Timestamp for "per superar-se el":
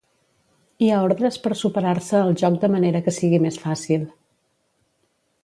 1.43-2.33